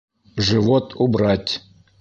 [0.47, 1.61] Живот убрать!